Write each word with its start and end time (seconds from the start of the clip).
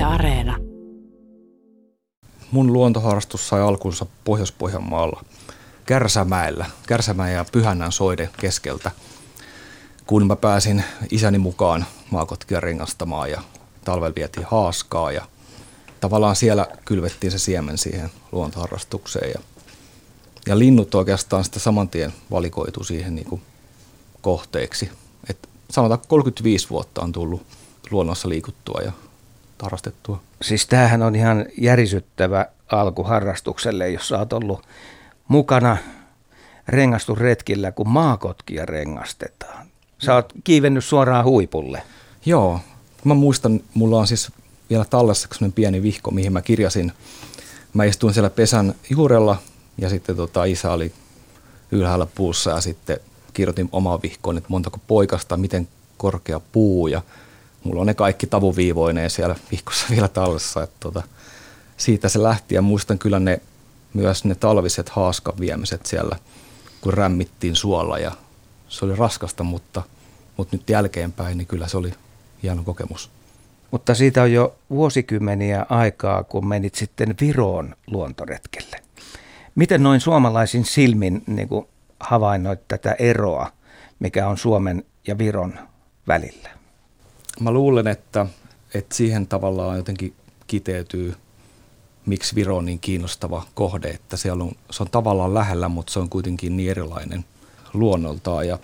Yle 0.00 0.06
Areena. 0.06 0.56
Mun 2.50 2.72
luontoharrastus 2.72 3.48
sai 3.48 3.60
alkunsa 3.60 4.06
Pohjois-Pohjanmaalla 4.24 5.24
Kärsämäellä, 5.86 6.66
Kärsämäen 6.86 7.34
ja 7.34 7.44
Pyhännän 7.52 7.92
soiden 7.92 8.30
keskeltä, 8.40 8.90
kun 10.06 10.26
mä 10.26 10.36
pääsin 10.36 10.84
isäni 11.10 11.38
mukaan 11.38 11.86
maakotkia 12.10 12.60
rengastamaan 12.60 13.30
ja 13.30 13.42
talvella 13.84 14.14
vietiin 14.14 14.46
haaskaa 14.50 15.12
ja 15.12 15.24
tavallaan 16.00 16.36
siellä 16.36 16.66
kylvettiin 16.84 17.30
se 17.30 17.38
siemen 17.38 17.78
siihen 17.78 18.10
luontoharrastukseen 18.32 19.30
ja, 19.30 19.40
ja 20.46 20.58
linnut 20.58 20.94
oikeastaan 20.94 21.44
sitten 21.44 21.62
saman 21.62 21.88
tien 21.88 22.12
valikoitu 22.30 22.84
siihen 22.84 23.14
niin 23.14 23.26
kuin 23.26 23.42
kohteeksi. 24.20 24.90
Et 25.30 25.48
sanotaan 25.70 26.00
35 26.08 26.70
vuotta 26.70 27.02
on 27.02 27.12
tullut 27.12 27.42
luonnossa 27.90 28.28
liikuttua 28.28 28.80
ja 28.84 28.92
harrastettua. 29.62 30.20
Siis 30.42 30.66
tämähän 30.66 31.02
on 31.02 31.16
ihan 31.16 31.46
järisyttävä 31.58 32.46
alku 32.72 33.02
harrastukselle, 33.02 33.90
jos 33.90 34.08
sä 34.08 34.18
oot 34.18 34.32
ollut 34.32 34.66
mukana 35.28 35.76
rengastusretkillä, 36.68 37.72
kun 37.72 37.88
maakotkia 37.88 38.66
rengastetaan. 38.66 39.66
Sä 39.98 40.14
oot 40.14 40.32
kiivennyt 40.44 40.84
suoraan 40.84 41.24
huipulle. 41.24 41.82
Joo, 42.26 42.60
mä 43.04 43.14
muistan, 43.14 43.60
mulla 43.74 43.98
on 43.98 44.06
siis 44.06 44.32
vielä 44.70 44.84
tallessa 44.84 45.28
sellainen 45.32 45.52
pieni 45.52 45.82
vihko, 45.82 46.10
mihin 46.10 46.32
mä 46.32 46.42
kirjasin. 46.42 46.92
Mä 47.74 47.84
istuin 47.84 48.14
siellä 48.14 48.30
pesän 48.30 48.74
juurella 48.90 49.36
ja 49.78 49.88
sitten 49.88 50.16
tota, 50.16 50.44
isä 50.44 50.72
oli 50.72 50.92
ylhäällä 51.70 52.06
puussa 52.14 52.50
ja 52.50 52.60
sitten 52.60 53.00
kirjoitin 53.32 53.68
omaa 53.72 54.02
vihkoon, 54.02 54.36
että 54.36 54.50
montako 54.50 54.78
poikasta, 54.86 55.36
miten 55.36 55.68
korkea 55.96 56.40
puu 56.52 56.86
ja 56.86 57.02
mulla 57.64 57.80
on 57.80 57.86
ne 57.86 57.94
kaikki 57.94 58.26
tavuviivoineen 58.26 59.10
siellä 59.10 59.36
vihkossa 59.50 59.86
vielä 59.90 60.08
tallessa. 60.08 60.62
Että 60.62 60.76
tota, 60.80 61.02
siitä 61.76 62.08
se 62.08 62.22
lähti 62.22 62.54
ja 62.54 62.62
muistan 62.62 62.98
kyllä 62.98 63.20
ne, 63.20 63.40
myös 63.94 64.24
ne 64.24 64.34
talviset 64.34 64.88
haaskaviemiset 64.88 65.86
siellä, 65.86 66.16
kun 66.80 66.94
rämmittiin 66.94 67.56
suolla 67.56 67.98
ja 67.98 68.12
se 68.68 68.84
oli 68.84 68.96
raskasta, 68.96 69.44
mutta, 69.44 69.82
mutta 70.36 70.56
nyt 70.56 70.70
jälkeenpäin 70.70 71.38
niin 71.38 71.46
kyllä 71.46 71.68
se 71.68 71.76
oli 71.76 71.94
hieno 72.42 72.62
kokemus. 72.62 73.10
Mutta 73.70 73.94
siitä 73.94 74.22
on 74.22 74.32
jo 74.32 74.54
vuosikymmeniä 74.70 75.66
aikaa, 75.68 76.24
kun 76.24 76.48
menit 76.48 76.74
sitten 76.74 77.14
Viroon 77.20 77.74
luontoretkelle. 77.86 78.76
Miten 79.54 79.82
noin 79.82 80.00
suomalaisin 80.00 80.64
silmin 80.64 81.22
niin 81.26 81.48
kuin 81.48 81.66
havainnoit 82.00 82.68
tätä 82.68 82.92
eroa, 82.98 83.52
mikä 83.98 84.28
on 84.28 84.38
Suomen 84.38 84.84
ja 85.06 85.18
Viron 85.18 85.58
välillä? 86.08 86.59
Mä 87.40 87.50
luulen, 87.50 87.86
että, 87.86 88.26
että 88.74 88.94
siihen 88.94 89.26
tavallaan 89.26 89.76
jotenkin 89.76 90.14
kiteytyy, 90.46 91.14
miksi 92.06 92.34
Viro 92.34 92.56
on 92.56 92.64
niin 92.64 92.78
kiinnostava 92.80 93.46
kohde, 93.54 93.88
että 93.88 94.16
siellä 94.16 94.44
on, 94.44 94.52
se 94.70 94.82
on 94.82 94.90
tavallaan 94.90 95.34
lähellä, 95.34 95.68
mutta 95.68 95.92
se 95.92 95.98
on 95.98 96.08
kuitenkin 96.08 96.56
niin 96.56 96.70
erilainen 96.70 97.24
luonnoltaan 97.72 98.48
ja, 98.48 98.58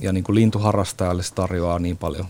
ja 0.00 0.12
niin 0.12 0.24
kuin 0.24 0.36
lintuharrastajalle 0.36 1.22
se 1.22 1.34
tarjoaa 1.34 1.78
niin 1.78 1.96
paljon, 1.96 2.26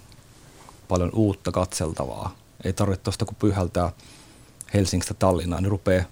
paljon 0.88 1.10
uutta 1.14 1.52
katseltavaa. 1.52 2.36
Ei 2.64 2.72
tarvitse 2.72 3.02
tuosta 3.02 3.24
kun 3.24 3.36
pyhältää 3.38 3.92
Helsingistä 4.74 5.14
Tallinnaan, 5.14 5.62
niin 5.62 5.70
rupeaa 5.70 6.04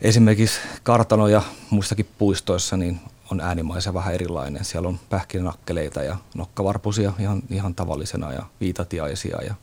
esimerkiksi 0.00 0.60
kartanoja 0.82 1.42
muistakin 1.70 2.08
puistoissa, 2.18 2.76
niin 2.76 3.00
on 3.30 3.40
äänimaisen 3.40 3.94
vähän 3.94 4.14
erilainen. 4.14 4.64
Siellä 4.64 4.88
on 4.88 5.00
pähkinänakkeleita 5.10 6.02
ja 6.02 6.16
nokkavarpusia 6.34 7.12
ihan, 7.18 7.42
ihan 7.50 7.74
tavallisena 7.74 8.32
ja 8.32 8.42
viitatiaisia. 8.60 9.42
Ja, 9.42 9.54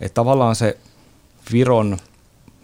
että 0.00 0.14
tavallaan 0.14 0.56
se 0.56 0.78
Viron, 1.52 1.98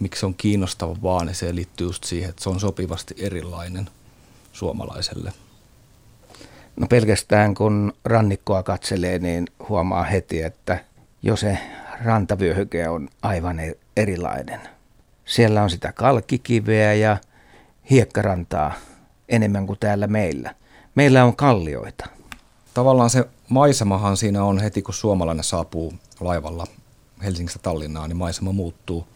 miksi 0.01 0.21
se 0.21 0.27
on 0.27 0.35
kiinnostava 0.35 0.97
vaan, 1.03 1.27
niin 1.27 1.35
se 1.35 1.55
liittyy 1.55 1.87
just 1.87 2.05
siihen, 2.05 2.31
että 2.31 2.43
se 2.43 2.49
on 2.49 2.61
sopivasti 2.61 3.15
erilainen 3.19 3.91
suomalaiselle. 4.53 5.33
No 6.77 6.87
pelkästään 6.87 7.55
kun 7.55 7.93
rannikkoa 8.05 8.63
katselee, 8.63 9.19
niin 9.19 9.47
huomaa 9.69 10.03
heti, 10.03 10.43
että 10.43 10.85
jo 11.23 11.37
se 11.37 11.59
rantavyöhyke 12.05 12.89
on 12.89 13.09
aivan 13.23 13.61
e- 13.61 13.77
erilainen. 13.97 14.61
Siellä 15.25 15.63
on 15.63 15.71
sitä 15.71 15.93
kalkkikiveä 15.93 16.95
ja 16.95 17.17
hiekkarantaa 17.91 18.75
enemmän 19.29 19.67
kuin 19.67 19.79
täällä 19.79 20.07
meillä. 20.07 20.55
Meillä 20.95 21.25
on 21.25 21.37
kallioita. 21.37 22.07
Tavallaan 22.75 23.11
se 23.11 23.29
maisemahan 23.49 24.17
siinä 24.17 24.45
on 24.45 24.61
heti, 24.61 24.83
kun 24.83 24.95
suomalainen 24.95 25.45
saapuu 25.45 25.95
laivalla 26.21 26.67
Helsingistä 27.23 27.59
Tallinnaan, 27.63 28.09
niin 28.09 28.17
maisema 28.17 28.53
muuttuu. 28.53 29.07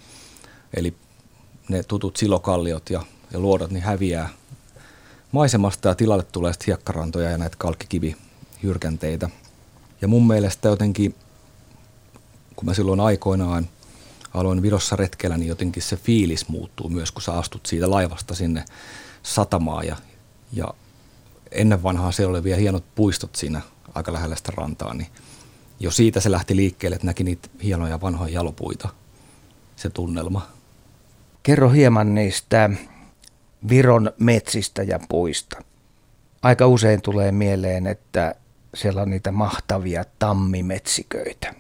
Eli 0.77 0.95
ne 1.69 1.83
tutut 1.83 2.17
silokalliot 2.17 2.91
ja, 2.91 3.03
ja 3.33 3.39
luodot 3.39 3.71
niin 3.71 3.83
häviää 3.83 4.29
maisemasta 5.33 5.89
ja 5.89 5.95
tilalle 5.95 6.23
tulee 6.23 6.53
sitten 6.53 6.67
hiekkarantoja 6.67 7.31
ja 7.31 7.39
näitä 7.39 7.57
kalkkikivijyrkänteitä. 7.59 9.31
Ja 10.01 10.09
mun 10.09 10.27
mielestä 10.27 10.69
jotenkin, 10.69 11.15
kun 12.57 12.67
mä 12.67 12.75
silloin 12.75 13.01
aikoinaan 13.01 13.69
aloin 14.39 14.63
Virossa 14.63 14.97
retkellä, 14.97 15.37
niin 15.37 15.49
jotenkin 15.49 15.83
se 15.83 15.97
fiilis 15.97 16.49
muuttuu 16.49 16.89
myös, 16.89 17.13
kun 17.13 17.23
sä 17.23 17.33
astut 17.33 17.67
siitä 17.67 17.91
laivasta 17.91 18.35
sinne 18.35 18.65
satamaan 19.23 19.87
ja, 19.87 19.97
ja 20.53 20.75
ennen 21.51 21.83
vanhaa 21.83 22.13
siellä 22.13 22.31
oli 22.31 22.45
vielä 22.45 22.59
hienot 22.59 22.85
puistot 22.95 23.37
siinä 23.37 23.61
aika 23.95 24.13
lähellä 24.13 24.37
sitä 24.37 24.53
rantaa, 24.57 24.95
niin 24.95 25.09
jo 25.81 25.91
siitä 25.91 26.21
se 26.21 26.31
lähti 26.31 26.57
liikkeelle, 26.57 26.95
että 26.95 27.07
näki 27.07 27.25
niitä 27.25 27.49
hienoja 27.63 28.01
vanhoja 28.01 28.35
jalopuita, 28.35 28.89
se 29.77 29.91
tunnelma. 29.91 30.47
Kerro 31.43 31.71
hieman 31.71 32.15
niistä 32.15 32.71
Viron 33.69 34.13
metsistä 34.19 34.83
ja 34.83 35.01
puista. 35.09 35.63
Aika 36.43 36.67
usein 36.67 37.03
tulee 37.03 37.33
mieleen, 37.33 37.87
että 37.87 38.35
siellä 38.75 39.03
on 39.03 39.11
niitä 39.11 39.33
mahtavia 39.33 40.05
tammimetsiköitä. 40.19 41.55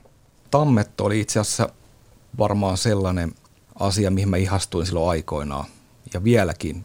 Tammet 0.50 1.00
oli 1.00 1.20
itse 1.20 1.40
asiassa 1.40 1.68
varmaan 2.38 2.76
sellainen 2.76 3.34
asia, 3.78 4.10
mihin 4.10 4.28
mä 4.28 4.36
ihastuin 4.36 4.86
silloin 4.86 5.10
aikoinaan. 5.10 5.64
Ja 6.14 6.24
vieläkin 6.24 6.84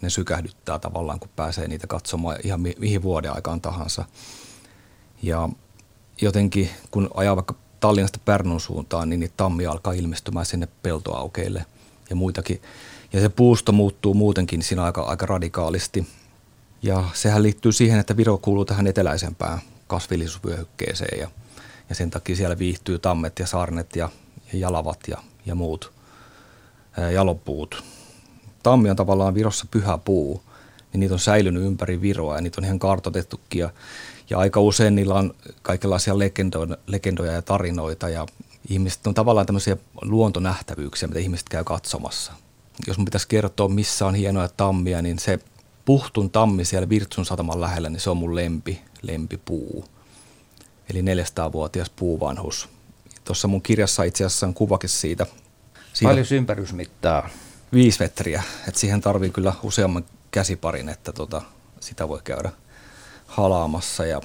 ne 0.00 0.10
sykähdyttää 0.10 0.78
tavallaan, 0.78 1.20
kun 1.20 1.30
pääsee 1.36 1.68
niitä 1.68 1.86
katsomaan 1.86 2.36
ihan 2.44 2.60
mi- 2.60 2.76
mihin 2.78 3.02
vuoden 3.02 3.32
aikaan 3.34 3.60
tahansa. 3.60 4.04
Ja 5.22 5.48
jotenkin, 6.20 6.70
kun 6.90 7.10
ajaa 7.14 7.36
vaikka 7.36 7.54
Tallinnasta 7.80 8.18
Pärnun 8.24 8.60
suuntaan, 8.60 9.08
niin 9.08 9.20
niitä 9.20 9.34
tammia 9.36 9.70
alkaa 9.70 9.92
ilmestymään 9.92 10.46
sinne 10.46 10.68
peltoaukeille 10.82 11.66
ja 12.10 12.16
muitakin. 12.16 12.62
Ja 13.12 13.20
se 13.20 13.28
puusto 13.28 13.72
muuttuu 13.72 14.14
muutenkin 14.14 14.62
siinä 14.62 14.84
aika, 14.84 15.02
aika 15.02 15.26
radikaalisti. 15.26 16.06
Ja 16.82 17.04
sehän 17.12 17.42
liittyy 17.42 17.72
siihen, 17.72 18.00
että 18.00 18.16
Viro 18.16 18.38
kuuluu 18.38 18.64
tähän 18.64 18.86
eteläisempään 18.86 19.58
kasvillisuusvyöhykkeeseen 19.86 21.20
ja, 21.20 21.30
ja 21.88 21.94
sen 21.94 22.10
takia 22.10 22.36
siellä 22.36 22.58
viihtyy 22.58 22.98
tammet 22.98 23.38
ja 23.38 23.46
sarnet 23.46 23.96
ja, 23.96 24.04
ja 24.04 24.10
jalavat 24.60 24.98
ja, 25.08 25.16
ja 25.46 25.54
muut 25.54 25.92
jalopuut 27.12 27.84
tammi 28.64 28.90
on 28.90 28.96
tavallaan 28.96 29.34
Virossa 29.34 29.66
pyhä 29.70 29.98
puu, 29.98 30.42
niin 30.92 31.00
niitä 31.00 31.14
on 31.14 31.18
säilynyt 31.18 31.62
ympäri 31.62 32.00
Viroa 32.00 32.34
ja 32.34 32.40
niitä 32.40 32.60
on 32.60 32.64
ihan 32.64 32.78
kartotettukin. 32.78 33.60
Ja, 33.60 33.70
ja 34.30 34.38
aika 34.38 34.60
usein 34.60 34.94
niillä 34.94 35.14
on 35.14 35.34
kaikenlaisia 35.62 36.18
legendoja, 36.18 36.76
legendoja 36.86 37.32
ja 37.32 37.42
tarinoita 37.42 38.08
ja 38.08 38.26
ihmiset 38.68 39.06
on 39.06 39.14
tavallaan 39.14 39.46
tämmöisiä 39.46 39.76
luontonähtävyyksiä, 40.02 41.08
mitä 41.08 41.20
ihmiset 41.20 41.48
käy 41.48 41.64
katsomassa. 41.64 42.32
Jos 42.86 42.98
mun 42.98 43.04
pitäisi 43.04 43.28
kertoa, 43.28 43.68
missä 43.68 44.06
on 44.06 44.14
hienoja 44.14 44.48
tammia, 44.48 45.02
niin 45.02 45.18
se 45.18 45.38
puhtun 45.84 46.30
tammi 46.30 46.64
siellä 46.64 46.88
Virtsun 46.88 47.24
sataman 47.24 47.60
lähellä, 47.60 47.90
niin 47.90 48.00
se 48.00 48.10
on 48.10 48.16
mun 48.16 48.34
lempi, 48.34 48.80
lempipuu. 49.02 49.84
Eli 50.90 51.00
400-vuotias 51.00 51.90
puuvanhus. 51.90 52.68
Tuossa 53.24 53.48
mun 53.48 53.62
kirjassa 53.62 54.02
itse 54.02 54.24
asiassa 54.24 54.46
on 54.46 54.54
kuvakin 54.54 54.90
siitä. 54.90 55.26
siitä 55.92 56.10
Paljon 56.10 56.26
ympärysmittaa 56.30 57.28
viisi 57.72 58.00
metriä. 58.00 58.42
Et 58.68 58.76
siihen 58.76 59.00
tarvii 59.00 59.30
kyllä 59.30 59.52
useamman 59.62 60.04
käsiparin, 60.30 60.88
että 60.88 61.12
tota, 61.12 61.42
sitä 61.80 62.08
voi 62.08 62.20
käydä 62.24 62.50
halaamassa. 63.26 64.06
Ja, 64.06 64.20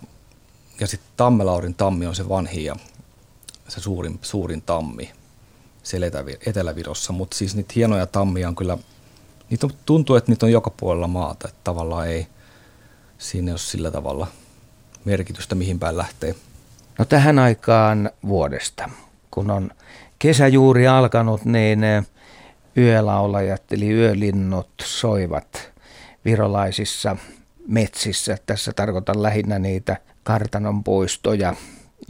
ja 0.80 0.88
sitten 0.88 1.10
Tammelaurin 1.18 1.76
tammi 1.76 2.06
on 2.06 2.16
se 2.16 2.30
vanhi 2.30 2.64
ja 2.64 2.76
se 3.68 3.80
suurin, 3.80 4.20
suurin 4.22 4.62
tammi 4.62 5.12
siellä 5.84 6.08
Etelä-Virossa. 6.46 7.14
Mutta 7.14 7.38
siis 7.38 7.56
niitä 7.56 7.74
hienoja 7.76 8.06
tammia 8.06 8.48
on 8.48 8.56
kyllä, 8.56 8.78
niitä 9.50 9.68
on, 9.68 9.74
tuntuu, 9.86 10.16
että 10.16 10.32
niitä 10.32 10.46
on 10.46 10.52
joka 10.52 10.70
puolella 10.70 11.08
maata. 11.08 11.48
Että 11.48 11.60
tavallaan 11.64 12.08
ei, 12.08 12.28
siinä 13.18 13.52
ole 13.52 13.60
sillä 13.60 13.92
tavalla 13.92 14.28
merkitystä, 15.06 15.56
mihin 15.56 15.80
päin 15.80 15.98
lähtee. 15.98 16.36
No 17.00 17.06
tähän 17.06 17.40
aikaan 17.40 18.10
vuodesta, 18.28 18.90
kun 19.32 19.52
on 19.52 19.72
kesä 20.20 20.48
juuri 20.48 20.88
alkanut, 20.88 21.46
niin– 21.46 21.80
yölaulajat 22.78 23.64
eli 23.72 23.92
yölinnut 23.92 24.70
soivat 24.82 25.72
virolaisissa 26.26 27.18
metsissä. 27.68 28.38
Tässä 28.46 28.74
tarkoitan 28.74 29.24
lähinnä 29.24 29.60
niitä 29.60 29.98
kartanon 30.24 30.84
puistoja, 30.84 31.56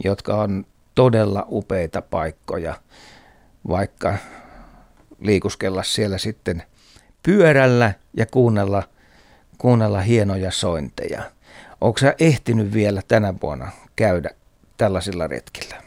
jotka 0.04 0.36
on 0.36 0.66
todella 0.94 1.46
upeita 1.48 2.02
paikkoja. 2.02 2.74
vaikka 3.68 4.16
liikuskella 5.20 5.82
siellä 5.82 6.18
sitten 6.18 6.62
pyörällä 7.22 7.92
ja 8.16 8.26
kuunnella, 8.26 8.82
kuunnella 9.58 10.00
hienoja 10.00 10.50
sointeja. 10.50 11.22
Onko 11.80 11.98
sä 11.98 12.14
ehtinyt 12.20 12.72
vielä 12.72 13.02
tänä 13.08 13.34
vuonna 13.42 13.72
käydä 13.96 14.30
tällaisilla 14.80 15.26
retkillä? 15.26 15.82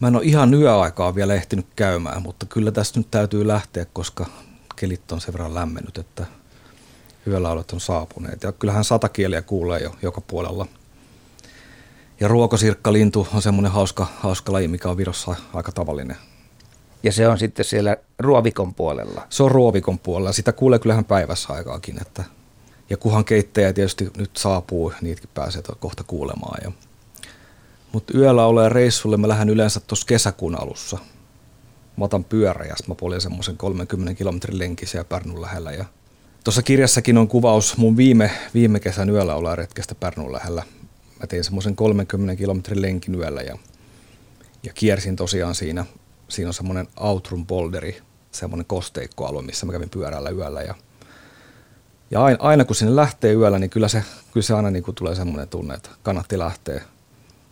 Mä 0.00 0.08
en 0.08 0.16
ole 0.16 0.24
ihan 0.24 0.54
yöaikaa 0.54 1.14
vielä 1.14 1.34
ehtinyt 1.34 1.66
käymään, 1.76 2.22
mutta 2.22 2.46
kyllä 2.46 2.72
tästä 2.72 3.00
nyt 3.00 3.10
täytyy 3.10 3.46
lähteä, 3.46 3.86
koska 3.92 4.26
kelit 4.76 5.12
on 5.12 5.20
sen 5.20 5.34
verran 5.34 5.54
lämmennyt, 5.54 5.98
että 5.98 6.26
yölaulut 7.26 7.72
on 7.72 7.80
saapuneet. 7.80 8.42
Ja 8.42 8.52
kyllähän 8.52 8.84
satakieliä 8.84 9.42
kuulee 9.42 9.80
jo 9.80 9.94
joka 10.02 10.20
puolella. 10.20 10.66
Ja 12.20 12.28
ruokosirkkalintu 12.28 13.28
on 13.34 13.42
semmoinen 13.42 13.72
hauska, 13.72 14.06
hauska 14.18 14.52
laji, 14.52 14.68
mikä 14.68 14.88
on 14.88 14.96
Virossa 14.96 15.36
aika 15.54 15.72
tavallinen. 15.72 16.16
Ja 17.02 17.12
se 17.12 17.28
on 17.28 17.38
sitten 17.38 17.64
siellä 17.64 17.96
ruovikon 18.18 18.74
puolella? 18.74 19.26
Se 19.30 19.42
on 19.42 19.50
ruovikon 19.50 19.98
puolella. 19.98 20.32
Sitä 20.32 20.52
kuulee 20.52 20.78
kyllähän 20.78 21.04
päivässä 21.04 21.52
aikaakin. 21.52 22.02
Että, 22.02 22.24
ja 22.90 22.96
kuhan 22.96 23.24
keittäjä 23.24 23.72
tietysti 23.72 24.10
nyt 24.16 24.36
saapuu, 24.36 24.92
niitäkin 25.00 25.30
pääsee 25.34 25.62
kohta 25.80 26.04
kuulemaan. 26.04 26.58
Ja, 26.64 26.72
mutta 27.92 28.18
yöllä 28.18 28.46
olen 28.46 28.72
reissulle 28.72 29.16
mä 29.16 29.28
lähden 29.28 29.48
yleensä 29.48 29.80
tuossa 29.80 30.06
kesäkuun 30.06 30.60
alussa. 30.60 30.98
Mä 31.96 32.04
otan 32.04 32.24
pyörä 32.24 32.64
ja 32.64 32.74
mä 32.88 32.94
poljen 32.94 33.20
semmoisen 33.20 33.56
30 33.56 34.14
kilometrin 34.14 34.58
lenkisiä 34.58 35.04
Pärnun 35.04 35.42
lähellä. 35.42 35.72
Ja 35.72 35.84
tuossa 36.44 36.62
kirjassakin 36.62 37.18
on 37.18 37.28
kuvaus 37.28 37.76
mun 37.76 37.96
viime, 37.96 38.30
viime 38.54 38.80
kesän 38.80 39.10
yöllä 39.10 39.34
olla 39.34 39.56
retkestä 39.56 39.94
Pärnun 39.94 40.32
lähellä. 40.32 40.62
Mä 41.20 41.26
tein 41.26 41.44
semmoisen 41.44 41.76
30 41.76 42.36
kilometrin 42.36 42.82
lenkin 42.82 43.14
yöllä 43.14 43.42
ja, 43.42 43.58
ja 44.62 44.72
kiersin 44.72 45.16
tosiaan 45.16 45.54
siinä. 45.54 45.86
Siinä 46.28 46.48
on 46.48 46.54
semmoinen 46.54 46.88
Outrun 46.96 47.46
Bolderi, 47.46 48.02
semmoinen 48.30 48.66
kosteikkoalue, 48.66 49.42
missä 49.42 49.66
mä 49.66 49.72
kävin 49.72 49.90
pyörällä 49.90 50.30
yöllä. 50.30 50.62
Ja, 50.62 50.74
ja 52.10 52.24
aina, 52.24 52.38
aina 52.40 52.64
kun 52.64 52.76
sinne 52.76 52.96
lähtee 52.96 53.32
yöllä, 53.32 53.58
niin 53.58 53.70
kyllä 53.70 53.88
se, 53.88 54.02
kyllä 54.32 54.44
se 54.44 54.54
aina 54.54 54.70
niin 54.70 54.82
kuin 54.82 54.94
tulee 54.94 55.14
semmoinen 55.14 55.48
tunne, 55.48 55.74
että 55.74 55.90
kannatti 56.02 56.38
lähteä– 56.38 56.80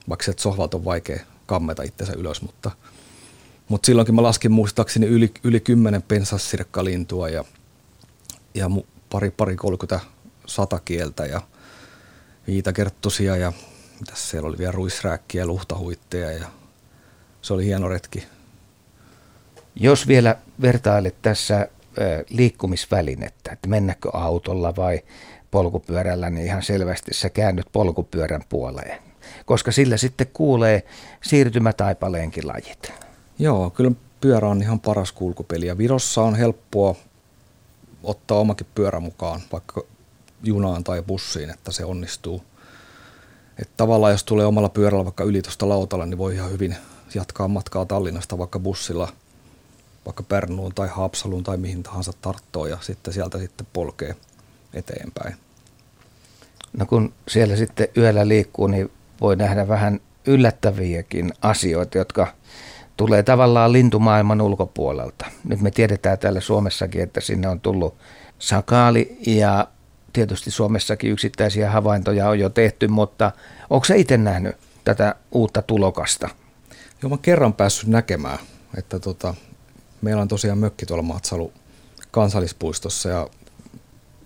vaikka 0.09 0.25
sieltä 0.25 0.43
sohvalta 0.43 0.77
on 0.77 0.85
vaikea 0.85 1.21
kammeta 1.47 1.83
itsensä 1.83 2.13
ylös, 2.17 2.43
mutta, 2.43 2.71
mutta 3.69 3.87
silloinkin 3.87 4.15
mä 4.15 4.23
laskin 4.23 4.53
muistaakseni 4.53 5.07
yli, 5.07 5.33
yli 5.45 5.61
10 5.61 6.03
pensassirkkalintua 6.03 7.29
ja, 7.29 7.45
ja 8.55 8.71
pari, 9.11 9.31
pari 9.31 9.57
30 9.57 10.01
satakieltä 10.47 11.27
ja 11.27 11.41
viitakerttusia 12.47 13.37
ja 13.37 13.53
mitä 14.01 14.13
siellä 14.15 14.49
oli 14.49 14.59
vielä 14.59 14.73
ruisrääkkiä 14.73 15.43
ja 15.43 15.47
luhtahuitteja 15.47 16.33
ja 16.33 16.49
se 17.43 17.55
oli 17.55 17.65
hieno 17.65 17.89
retki. 17.89 18.27
Jos 19.75 20.09
vielä 20.09 20.37
vertailet 20.63 21.23
tässä 21.23 21.69
liikkumisvälinettä, 22.29 23.53
että 23.53 23.69
mennäkö 23.69 24.11
autolla 24.13 24.77
vai 24.77 25.03
polkupyörällä, 25.51 26.31
niin 26.31 26.47
ihan 26.47 26.63
selvästi 26.63 27.15
sä 27.15 27.31
käännyt 27.31 27.67
polkupyörän 27.73 28.45
puoleen 28.49 29.14
koska 29.47 29.73
sillä 29.73 29.97
sitten 29.97 30.27
kuulee 30.33 30.83
siirtymätaipaleenkin 31.23 32.49
lajit. 32.49 32.93
Joo, 33.39 33.71
kyllä 33.71 33.93
pyörä 34.21 34.49
on 34.49 34.63
ihan 34.63 34.81
paras 34.81 35.13
kulkupeli 35.13 35.67
ja 35.67 35.79
Virossa 35.79 36.23
on 36.23 36.35
helppoa 36.35 36.95
ottaa 38.03 38.39
omakin 38.39 38.67
pyörä 38.75 39.01
mukaan 39.01 39.41
vaikka 39.53 39.83
junaan 40.43 40.85
tai 40.85 41.03
bussiin, 41.03 41.51
että 41.51 41.73
se 41.73 41.85
onnistuu. 41.85 42.45
Että 43.59 43.75
tavallaan 43.77 44.13
jos 44.13 44.25
tulee 44.25 44.47
omalla 44.47 44.69
pyörällä 44.69 45.05
vaikka 45.05 45.25
yli 45.25 45.43
tuosta 45.43 45.69
lautalla, 45.69 46.07
niin 46.07 46.19
voi 46.19 46.35
ihan 46.35 46.51
hyvin 46.51 46.77
jatkaa 47.15 47.49
matkaa 47.49 47.87
Tallinnasta 47.87 48.39
vaikka 48.39 48.59
bussilla 48.59 49.09
vaikka 50.05 50.23
Pärnuun 50.23 50.75
tai 50.75 50.89
Haapsaluun 50.89 51.45
tai 51.45 51.57
mihin 51.57 51.83
tahansa 51.83 52.13
tarttoo 52.21 52.67
ja 52.67 52.79
sitten 52.81 53.15
sieltä 53.15 53.39
sitten 53.39 53.67
polkee 53.73 54.17
eteenpäin. 54.75 55.37
No 56.73 56.87
kun 56.87 57.13
siellä 57.29 57.57
sitten 57.57 57.89
yöllä 57.97 58.29
liikkuu, 58.29 58.67
niin 58.67 58.91
voi 59.21 59.37
nähdä 59.37 59.69
vähän 59.69 60.01
yllättäviäkin 60.27 61.33
asioita, 61.43 61.99
jotka 61.99 62.27
tulee 62.97 63.23
tavallaan 63.23 63.73
lintumaailman 63.73 64.41
ulkopuolelta. 64.41 65.27
Nyt 65.45 65.61
me 65.61 65.71
tiedetään 65.71 66.19
täällä 66.19 66.41
Suomessakin, 66.41 67.03
että 67.03 67.21
sinne 67.21 67.49
on 67.49 67.61
tullut 67.61 67.97
sakaali 68.39 69.19
ja 69.27 69.69
tietysti 70.13 70.51
Suomessakin 70.51 71.11
yksittäisiä 71.11 71.71
havaintoja 71.71 72.29
on 72.29 72.39
jo 72.39 72.49
tehty, 72.49 72.89
mutta 72.89 73.33
onko 73.71 73.85
se 73.85 73.97
itse 73.97 74.17
nähnyt 74.17 74.57
tätä 74.85 75.15
uutta 75.33 75.63
tulokasta? 75.63 76.29
Joo, 77.03 77.11
mä 77.11 77.17
kerran 77.23 77.55
päässyt 77.55 77.89
näkemään, 77.89 78.39
että 78.77 79.01
tota, 79.01 79.35
meillä 80.03 80.23
on 80.23 80.29
tosiaan 80.29 80.59
mökki 80.59 80.87
tuolla 80.87 81.03
Matsalu 81.03 81.53
kansallispuistossa 82.11 83.09
ja 83.09 83.29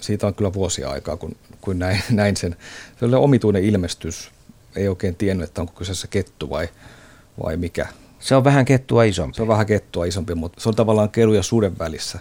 siitä 0.00 0.26
on 0.26 0.35
kyllä 0.35 0.52
vuosia 0.52 0.90
aikaa, 0.90 1.17
kun, 1.17 1.37
kun 1.61 1.79
näin, 1.79 2.02
näin 2.11 2.37
sen. 2.37 2.56
Se 2.99 3.05
oli 3.05 3.14
omituinen 3.14 3.64
ilmestys 3.64 4.31
ei 4.76 4.88
oikein 4.88 5.15
tiennyt, 5.15 5.49
että 5.49 5.61
onko 5.61 5.73
kyseessä 5.73 6.06
kettu 6.06 6.50
vai, 6.50 6.69
vai 7.44 7.56
mikä. 7.56 7.87
Se 8.19 8.37
on 8.37 8.44
vähän 8.44 8.65
kettua 8.65 9.05
isompi. 9.05 9.37
Se 9.37 9.43
on 9.43 9.49
vähän 9.49 9.67
kettua 9.67 10.05
isompi, 10.05 10.35
mutta 10.35 10.61
se 10.61 10.69
on 10.69 10.75
tavallaan 10.75 11.11
kelu 11.11 11.35
ja 11.35 11.43
suden 11.43 11.79
välissä. 11.79 12.19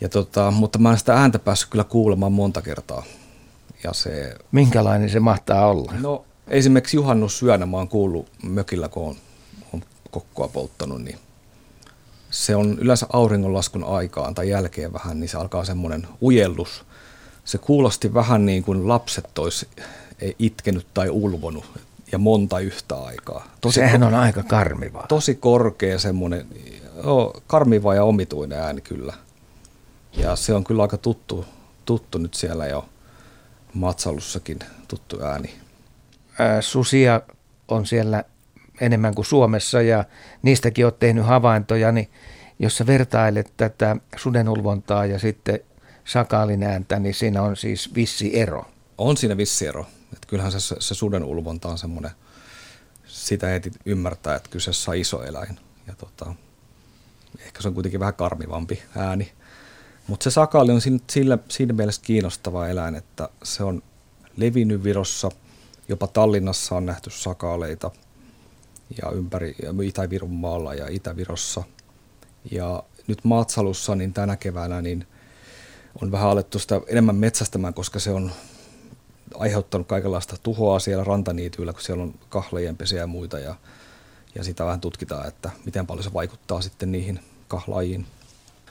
Ja 0.00 0.08
tota, 0.08 0.50
mutta 0.50 0.78
mä 0.78 0.90
en 0.90 0.98
sitä 0.98 1.14
ääntä 1.14 1.38
päässyt 1.38 1.70
kyllä 1.70 1.84
kuulemaan 1.84 2.32
monta 2.32 2.62
kertaa. 2.62 3.04
Ja 3.84 3.92
se, 3.92 4.34
Minkälainen 4.52 5.10
se 5.10 5.20
mahtaa 5.20 5.66
olla? 5.66 5.92
No 6.00 6.24
esimerkiksi 6.48 6.96
juhannussyönä 6.96 7.66
mä 7.66 7.76
oon 7.76 7.88
kuullut 7.88 8.28
mökillä, 8.42 8.88
kun 8.88 9.08
on, 9.08 9.16
on 9.72 9.82
kokkoa 10.10 10.48
polttanut, 10.48 11.02
niin 11.02 11.18
se 12.30 12.56
on 12.56 12.78
yleensä 12.78 13.06
auringonlaskun 13.12 13.84
aikaan 13.84 14.34
tai 14.34 14.48
jälkeen 14.48 14.92
vähän, 14.92 15.20
niin 15.20 15.28
se 15.28 15.38
alkaa 15.38 15.64
semmoinen 15.64 16.06
ujellus. 16.22 16.84
Se 17.44 17.58
kuulosti 17.58 18.14
vähän 18.14 18.46
niin 18.46 18.62
kuin 18.62 18.88
lapset 18.88 19.30
tois 19.34 19.66
ei 19.76 19.84
itkenyt 20.38 20.86
tai 20.94 21.10
ulvonut 21.10 21.64
ja 22.12 22.18
monta 22.18 22.58
yhtä 22.58 22.96
aikaa. 22.96 23.46
Tosi 23.60 23.74
Sehän 23.74 24.02
on 24.02 24.14
aika 24.14 24.42
karmivaa. 24.42 25.06
Tosi 25.06 25.34
korkea 25.34 25.98
semmoinen, 25.98 26.46
joo, 27.04 27.42
karmiva 27.46 27.94
ja 27.94 28.04
omituinen 28.04 28.58
ääni 28.58 28.80
kyllä. 28.80 29.14
Ja 30.12 30.36
se 30.36 30.54
on 30.54 30.64
kyllä 30.64 30.82
aika 30.82 30.96
tuttu, 30.96 31.44
tuttu 31.84 32.18
nyt 32.18 32.34
siellä 32.34 32.66
jo 32.66 32.88
Matsalussakin 33.74 34.58
tuttu 34.88 35.22
ääni. 35.22 35.54
Ää, 36.38 36.62
susia 36.62 37.20
on 37.68 37.86
siellä 37.86 38.24
enemmän 38.80 39.14
kuin 39.14 39.24
Suomessa 39.24 39.82
ja 39.82 40.04
niistäkin 40.42 40.86
olet 40.86 40.98
tehnyt 40.98 41.26
havaintoja, 41.26 41.92
niin 41.92 42.10
jos 42.58 42.76
sä 42.76 42.86
vertailet 42.86 43.52
tätä 43.56 43.96
sudenulvontaa 44.16 45.06
ja 45.06 45.18
sitten 45.18 45.60
sakaalin 46.04 46.62
ääntä, 46.62 46.98
niin 46.98 47.14
siinä 47.14 47.42
on 47.42 47.56
siis 47.56 47.94
vissi 47.94 48.40
ero. 48.40 48.64
On 48.98 49.16
siinä 49.16 49.36
vissi 49.36 49.66
ero. 49.66 49.86
Et 50.12 50.26
kyllähän 50.26 50.52
se, 50.52 50.76
se 50.78 50.94
suden 50.94 51.24
ulvonta 51.24 51.68
on 51.68 51.78
semmoinen, 51.78 52.10
sitä 53.06 53.46
heti 53.46 53.70
ymmärtää, 53.84 54.36
että 54.36 54.50
kyseessä 54.50 54.90
on 54.90 54.96
iso 54.96 55.22
eläin. 55.22 55.58
Ja 55.86 55.94
tota, 55.94 56.34
ehkä 57.38 57.62
se 57.62 57.68
on 57.68 57.74
kuitenkin 57.74 58.00
vähän 58.00 58.14
karmivampi 58.14 58.82
ääni. 58.96 59.32
Mutta 60.06 60.24
se 60.24 60.30
sakaali 60.30 60.72
on 60.72 60.80
sillä, 61.10 61.38
siinä 61.48 61.72
mielessä 61.72 62.02
kiinnostava 62.04 62.68
eläin, 62.68 62.94
että 62.94 63.28
se 63.42 63.64
on 63.64 63.82
levinnyt 64.36 64.84
Virossa. 64.84 65.30
Jopa 65.88 66.06
Tallinnassa 66.06 66.74
on 66.74 66.86
nähty 66.86 67.10
sakaaleita 67.10 67.90
ja 69.02 69.10
ympäri 69.10 69.56
Itä-Virun 69.84 70.30
maalla 70.30 70.74
ja 70.74 70.88
Itä-Virossa. 70.88 71.62
Ja 72.50 72.82
nyt 73.06 73.24
Maatsalussa 73.24 73.94
niin 73.94 74.12
tänä 74.12 74.36
keväänä 74.36 74.82
niin 74.82 75.06
on 76.02 76.12
vähän 76.12 76.28
alettu 76.28 76.58
sitä 76.58 76.80
enemmän 76.86 77.16
metsästämään, 77.16 77.74
koska 77.74 77.98
se 77.98 78.10
on 78.10 78.32
aiheuttanut 79.34 79.86
kaikenlaista 79.86 80.36
tuhoa 80.42 80.78
siellä 80.78 81.04
rantaniityillä, 81.04 81.72
kun 81.72 81.82
siellä 81.82 82.02
on 82.02 82.14
kahlajien 82.28 82.76
pesiä 82.76 82.98
ja 82.98 83.06
muita 83.06 83.38
ja, 83.38 83.54
ja 84.34 84.44
sitä 84.44 84.64
vähän 84.64 84.80
tutkitaan, 84.80 85.28
että 85.28 85.50
miten 85.64 85.86
paljon 85.86 86.04
se 86.04 86.12
vaikuttaa 86.12 86.60
sitten 86.60 86.92
niihin 86.92 87.20
kahlaajiin. 87.48 88.06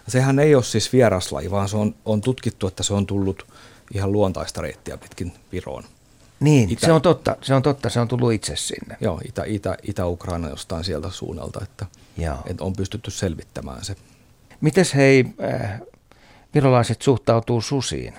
Sehän 0.07 0.39
ei 0.39 0.55
ole 0.55 0.63
siis 0.63 0.93
vieraslaji, 0.93 1.51
vaan 1.51 1.69
se 1.69 1.77
on, 1.77 1.95
on 2.05 2.21
tutkittu, 2.21 2.67
että 2.67 2.83
se 2.83 2.93
on 2.93 3.05
tullut 3.05 3.47
ihan 3.93 4.11
luontaista 4.11 4.61
reittiä 4.61 4.97
pitkin 4.97 5.33
Viroon. 5.51 5.83
Niin, 6.39 6.69
Itä, 6.69 6.85
se 6.85 6.91
on 6.91 7.01
totta, 7.01 7.35
se 7.41 7.53
on 7.53 7.61
totta, 7.61 7.89
se 7.89 7.99
on 7.99 8.07
tullut 8.07 8.33
itse 8.33 8.55
sinne. 8.55 8.97
Joo, 9.01 9.21
Itä, 9.27 9.43
Itä, 9.45 9.77
Itä-Ukraina 9.83 10.49
jostain 10.49 10.83
sieltä 10.83 11.09
suunnalta, 11.09 11.59
että, 11.63 11.85
Joo. 12.17 12.37
että 12.45 12.63
on 12.63 12.73
pystytty 12.73 13.11
selvittämään 13.11 13.85
se. 13.85 13.95
Mites 14.61 14.95
hei, 14.95 15.25
äh, 15.53 15.81
virolaiset 16.53 17.01
suhtautuu 17.01 17.61
susiin? 17.61 18.13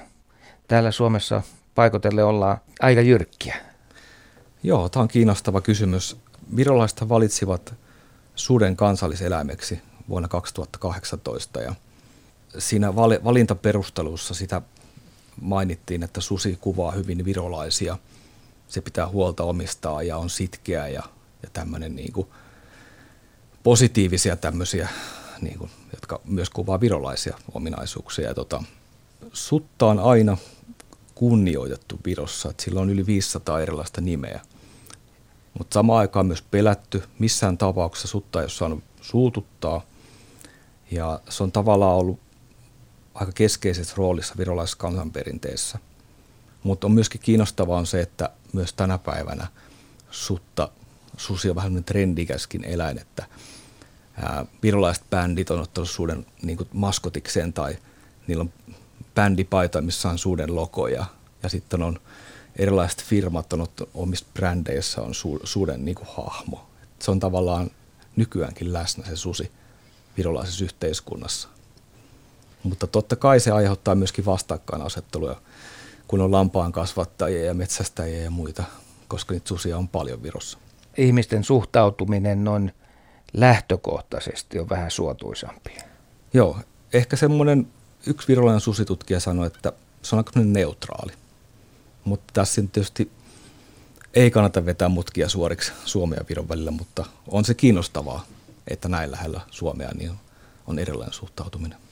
Täällä 0.68 0.90
Suomessa 0.90 1.42
paikotelle 1.78 2.24
ollaan 2.24 2.58
aika 2.80 3.00
jyrkkiä? 3.00 3.56
Joo, 4.62 4.88
tämä 4.88 5.02
on 5.02 5.08
kiinnostava 5.08 5.60
kysymys. 5.60 6.16
Virolaiset 6.56 7.08
valitsivat 7.08 7.74
suden 8.34 8.76
kansalliseläimeksi 8.76 9.80
vuonna 10.08 10.28
2018 10.28 11.60
ja 11.60 11.74
siinä 12.58 12.94
valintaperustelussa 12.96 14.34
sitä 14.34 14.62
mainittiin, 15.40 16.02
että 16.02 16.20
susi 16.20 16.58
kuvaa 16.60 16.90
hyvin 16.90 17.24
virolaisia. 17.24 17.98
Se 18.68 18.80
pitää 18.80 19.08
huolta 19.08 19.44
omistaa 19.44 20.02
ja 20.02 20.16
on 20.16 20.30
sitkeä 20.30 20.88
ja, 20.88 21.02
ja 21.42 21.48
tämmöinen 21.52 21.96
niin 21.96 22.12
kuin 22.12 22.28
positiivisia 23.62 24.36
tämmöisiä, 24.36 24.88
niin 25.40 25.58
kuin, 25.58 25.70
jotka 25.92 26.20
myös 26.24 26.50
kuvaa 26.50 26.80
virolaisia 26.80 27.38
ominaisuuksia. 27.54 28.28
Ja 28.28 28.34
tota, 28.34 28.62
sutta 29.32 29.86
on 29.86 29.98
aina 29.98 30.36
kunnioitettu 31.18 31.98
Virossa, 32.04 32.50
että 32.50 32.62
sillä 32.62 32.80
on 32.80 32.90
yli 32.90 33.06
500 33.06 33.60
erilaista 33.60 34.00
nimeä. 34.00 34.40
Mutta 35.58 35.74
samaan 35.74 35.98
aikaan 35.98 36.26
myös 36.26 36.42
pelätty. 36.42 37.02
Missään 37.18 37.58
tapauksessa 37.58 38.08
sutta 38.08 38.38
ei 38.38 38.44
ole 38.44 38.50
saanut 38.50 38.84
suututtaa. 39.00 39.82
Ja 40.90 41.20
se 41.28 41.42
on 41.42 41.52
tavallaan 41.52 41.96
ollut 41.96 42.20
aika 43.14 43.32
keskeisessä 43.32 43.94
roolissa 43.96 44.34
virolaisessa 44.38 44.78
kansanperinteessä. 44.78 45.78
Mutta 46.62 46.86
on 46.86 46.92
myöskin 46.92 47.20
kiinnostavaa 47.20 47.78
on 47.78 47.86
se, 47.86 48.00
että 48.00 48.30
myös 48.52 48.72
tänä 48.72 48.98
päivänä 48.98 49.46
sutta, 50.10 50.68
susi 51.16 51.50
on 51.50 51.56
vähän 51.56 51.84
trendikäskin 51.84 52.64
eläin, 52.64 52.98
että 52.98 53.26
virolaiset 54.62 55.04
bändit 55.10 55.50
on 55.50 55.60
ottanut 55.60 55.90
suuden 55.90 56.26
niin 56.42 56.58
maskotikseen 56.72 57.52
tai 57.52 57.76
niillä 58.26 58.42
on 58.42 58.52
bändipaita, 59.14 59.80
missä 59.80 60.08
on 60.08 60.18
suuden 60.18 60.56
logo 60.56 60.88
ja, 60.88 61.04
sitten 61.46 61.82
on 61.82 62.00
erilaiset 62.56 63.04
firmat 63.04 63.52
on 63.52 63.60
ottanut 63.60 63.90
omista 63.94 64.28
brändeissä 64.34 65.02
on 65.02 65.14
su, 65.14 65.40
suuden 65.44 65.84
niin 65.84 65.94
kuin 65.94 66.08
hahmo. 66.16 66.66
Et 66.82 67.02
se 67.02 67.10
on 67.10 67.20
tavallaan 67.20 67.70
nykyäänkin 68.16 68.72
läsnä 68.72 69.04
se 69.06 69.16
susi 69.16 69.52
virolaisessa 70.16 70.64
yhteiskunnassa. 70.64 71.48
Mutta 72.62 72.86
totta 72.86 73.16
kai 73.16 73.40
se 73.40 73.50
aiheuttaa 73.50 73.94
myöskin 73.94 74.24
vastakkainasetteluja, 74.24 75.36
kun 76.08 76.20
on 76.20 76.32
lampaan 76.32 76.72
kasvattajia 76.72 77.44
ja 77.44 77.54
metsästäjiä 77.54 78.22
ja 78.22 78.30
muita, 78.30 78.64
koska 79.08 79.34
niitä 79.34 79.48
susia 79.48 79.78
on 79.78 79.88
paljon 79.88 80.22
Virossa. 80.22 80.58
Ihmisten 80.96 81.44
suhtautuminen 81.44 82.44
noin 82.44 82.72
lähtökohtaisesti 83.32 84.58
on 84.58 84.68
vähän 84.68 84.90
suotuisampi. 84.90 85.70
Joo, 86.34 86.58
ehkä 86.92 87.16
semmoinen 87.16 87.66
yksi 88.06 88.28
virolainen 88.28 88.60
susitutkija 88.60 89.20
sanoi, 89.20 89.46
että 89.46 89.72
se 90.02 90.16
on 90.16 90.18
aika 90.18 90.40
neutraali. 90.40 91.12
Mutta 92.04 92.32
tässä 92.32 92.62
tietysti 92.72 93.10
ei 94.14 94.30
kannata 94.30 94.66
vetää 94.66 94.88
mutkia 94.88 95.28
suoriksi 95.28 95.72
Suomen 95.84 96.16
ja 96.16 96.24
Viron 96.28 96.48
välillä, 96.48 96.70
mutta 96.70 97.04
on 97.28 97.44
se 97.44 97.54
kiinnostavaa, 97.54 98.26
että 98.68 98.88
näin 98.88 99.10
lähellä 99.10 99.40
Suomea 99.50 99.90
niin 99.94 100.12
on 100.66 100.78
erilainen 100.78 101.14
suhtautuminen. 101.14 101.87